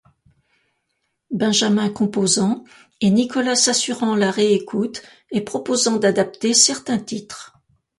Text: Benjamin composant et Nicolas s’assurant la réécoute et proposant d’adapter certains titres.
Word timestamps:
Benjamin 1.29 1.89
composant 1.89 2.63
et 3.01 3.11
Nicolas 3.11 3.53
s’assurant 3.55 4.15
la 4.15 4.31
réécoute 4.31 5.03
et 5.29 5.41
proposant 5.41 5.97
d’adapter 5.97 6.55
certains 6.55 6.97
titres. 6.97 7.59